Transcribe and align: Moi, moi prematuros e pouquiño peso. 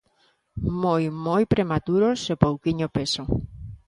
Moi, 0.83 1.03
moi 1.25 1.41
prematuros 1.53 2.19
e 2.33 2.35
pouquiño 2.43 2.87
peso. 2.97 3.23